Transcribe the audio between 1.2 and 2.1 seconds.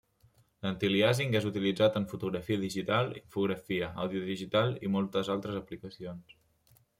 és utilitzat en